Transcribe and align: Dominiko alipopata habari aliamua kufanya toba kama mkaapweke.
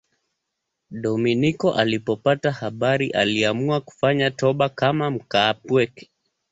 Dominiko 0.91 1.73
alipopata 1.73 2.51
habari 2.51 3.09
aliamua 3.11 3.81
kufanya 3.81 4.31
toba 4.31 4.69
kama 4.69 5.11
mkaapweke. 5.11 6.09